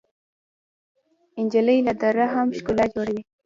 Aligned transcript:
نجلۍ 1.43 1.79
له 1.87 1.93
درده 2.01 2.25
هم 2.33 2.47
ښکلا 2.57 2.85
جوړوي. 2.93 3.21